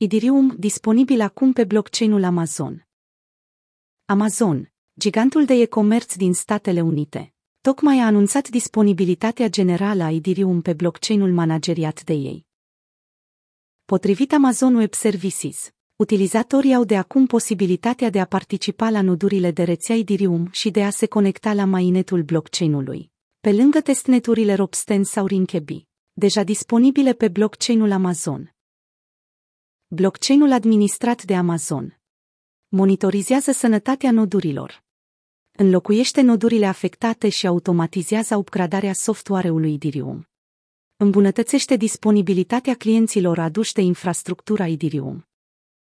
Idirium, 0.00 0.54
disponibil 0.58 1.20
acum 1.20 1.52
pe 1.52 1.64
blockchain-ul 1.64 2.24
Amazon. 2.24 2.86
Amazon, 4.04 4.72
gigantul 4.98 5.44
de 5.44 5.54
e-commerce 5.54 6.16
din 6.16 6.34
Statele 6.34 6.80
Unite, 6.80 7.34
tocmai 7.60 7.98
a 7.98 8.06
anunțat 8.06 8.48
disponibilitatea 8.48 9.48
generală 9.48 10.02
a 10.02 10.10
Idirium 10.10 10.60
pe 10.60 10.72
blockchain-ul 10.72 11.32
manageriat 11.32 12.04
de 12.04 12.12
ei. 12.12 12.46
Potrivit 13.84 14.32
Amazon 14.32 14.74
Web 14.74 14.94
Services, 14.94 15.74
utilizatorii 15.96 16.74
au 16.74 16.84
de 16.84 16.96
acum 16.96 17.26
posibilitatea 17.26 18.10
de 18.10 18.20
a 18.20 18.24
participa 18.24 18.90
la 18.90 19.00
nodurile 19.00 19.50
de 19.50 19.62
rețea 19.62 19.96
Idirium 19.96 20.48
și 20.50 20.70
de 20.70 20.84
a 20.84 20.90
se 20.90 21.06
conecta 21.06 21.52
la 21.52 21.64
mainnetul 21.64 22.22
blockchain-ului, 22.22 23.10
pe 23.40 23.52
lângă 23.52 23.80
testneturile 23.80 24.54
Ropsten 24.54 25.04
sau 25.04 25.26
Rinkebi, 25.26 25.86
deja 26.12 26.42
disponibile 26.42 27.12
pe 27.12 27.28
blockchain-ul 27.28 27.92
Amazon. 27.92 28.52
Blockchain-ul 29.90 30.52
administrat 30.52 31.22
de 31.24 31.34
Amazon 31.34 31.98
monitorizează 32.68 33.52
sănătatea 33.52 34.10
nodurilor. 34.10 34.84
Înlocuiește 35.50 36.20
nodurile 36.20 36.66
afectate 36.66 37.28
și 37.28 37.46
automatizează 37.46 38.36
upgradarea 38.36 38.92
software-ului 38.92 39.72
Idirium. 39.72 40.28
Îmbunătățește 40.96 41.76
disponibilitatea 41.76 42.74
clienților 42.74 43.38
aduși 43.38 43.72
de 43.72 43.80
infrastructura 43.80 44.66
Idirium. 44.66 45.26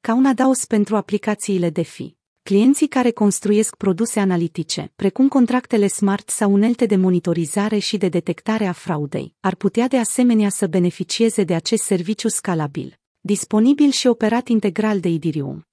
Ca 0.00 0.14
un 0.14 0.26
adaos 0.26 0.64
pentru 0.64 0.96
aplicațiile 0.96 1.70
DeFi, 1.70 2.16
clienții 2.42 2.88
care 2.88 3.10
construiesc 3.10 3.76
produse 3.76 4.20
analitice, 4.20 4.92
precum 4.96 5.28
contractele 5.28 5.86
smart 5.86 6.28
sau 6.28 6.52
unelte 6.52 6.86
de 6.86 6.96
monitorizare 6.96 7.78
și 7.78 7.96
de 7.96 8.08
detectare 8.08 8.66
a 8.66 8.72
fraudei, 8.72 9.34
ar 9.40 9.54
putea 9.54 9.88
de 9.88 9.98
asemenea 9.98 10.48
să 10.48 10.66
beneficieze 10.66 11.44
de 11.44 11.54
acest 11.54 11.82
serviciu 11.82 12.28
scalabil 12.28 13.00
disponibil 13.24 13.90
și 13.90 14.06
operat 14.06 14.48
integral 14.48 15.00
de 15.00 15.08
Idirium. 15.08 15.66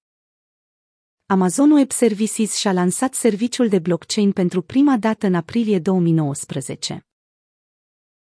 Amazon 1.25 1.71
Web 1.71 1.91
Services 1.91 2.55
și-a 2.55 2.73
lansat 2.73 3.13
serviciul 3.13 3.67
de 3.67 3.79
blockchain 3.79 4.31
pentru 4.31 4.61
prima 4.61 4.97
dată 4.97 5.25
în 5.25 5.35
aprilie 5.35 5.79
2019. 5.79 7.05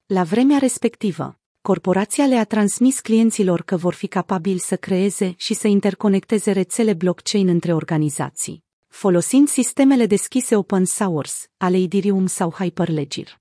La 0.06 0.22
vremea 0.22 0.58
respectivă, 0.58 1.38
corporația 1.60 2.26
le-a 2.26 2.44
transmis 2.44 3.00
clienților 3.00 3.62
că 3.62 3.76
vor 3.76 3.94
fi 3.94 4.06
capabili 4.06 4.58
să 4.58 4.76
creeze 4.76 5.34
și 5.36 5.54
să 5.54 5.66
interconecteze 5.66 6.52
rețele 6.52 6.94
blockchain 6.94 7.48
între 7.48 7.74
organizații, 7.74 8.64
folosind 8.86 9.48
sistemele 9.48 10.06
deschise 10.06 10.56
open 10.56 10.84
source 10.84 11.32
ale 11.56 11.78
Idirium 11.78 12.26
sau 12.26 12.50
Hyperledger. 12.50 13.40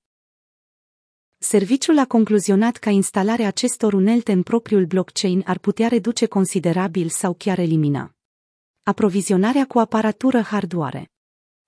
Serviciul 1.40 1.98
a 1.98 2.06
concluzionat 2.06 2.78
că 2.78 2.90
instalarea 2.90 3.48
acestor 3.48 3.94
unelte 3.94 4.32
în 4.32 4.44
propriul 4.44 4.86
blockchain 4.86 5.44
ar 5.46 5.58
putea 5.58 5.88
reduce 5.88 6.26
considerabil 6.26 7.10
sau 7.10 7.34
chiar 7.34 7.60
elimina 7.60 8.12
aprovizionarea 8.84 9.66
cu 9.66 9.80
aparatură 9.80 10.42
hardware, 10.42 11.12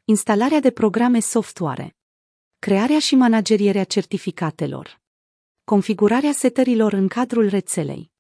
instalarea 0.06 0.59
de 0.59 0.72
programe 0.72 1.20
software, 1.20 1.95
crearea 2.59 3.00
și 3.00 3.16
managerierea 3.16 3.84
certificatelor, 3.84 5.02
configurarea 5.64 6.31
setărilor 6.31 6.94
în 6.94 7.08
cadrul 7.08 7.50
rețelei. 7.50 8.11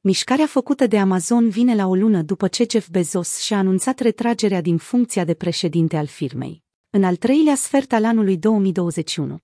Mișcarea 0.00 0.46
făcută 0.46 0.86
de 0.86 0.98
Amazon 0.98 1.48
vine 1.48 1.74
la 1.74 1.86
o 1.86 1.94
lună 1.94 2.22
după 2.22 2.48
ce 2.48 2.66
Jeff 2.70 2.88
Bezos 2.88 3.38
și-a 3.38 3.58
anunțat 3.58 3.98
retragerea 3.98 4.60
din 4.60 4.76
funcția 4.76 5.24
de 5.24 5.34
președinte 5.34 5.96
al 5.96 6.06
firmei, 6.06 6.62
în 6.90 7.04
al 7.04 7.16
treilea 7.16 7.54
sfert 7.54 7.92
al 7.92 8.04
anului 8.04 8.36
2021. 8.36 9.38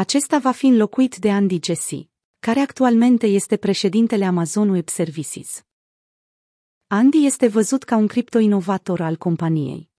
Acesta 0.00 0.38
va 0.38 0.50
fi 0.50 0.66
înlocuit 0.66 1.16
de 1.16 1.30
Andy 1.30 1.58
Jassy, 1.62 2.08
care 2.38 2.60
actualmente 2.60 3.26
este 3.26 3.56
președintele 3.56 4.24
Amazon 4.24 4.68
Web 4.68 4.88
Services. 4.88 5.64
Andy 6.86 7.24
este 7.26 7.46
văzut 7.48 7.82
ca 7.82 7.96
un 7.96 8.06
criptoinovator 8.06 9.00
al 9.00 9.16
companiei. 9.16 9.89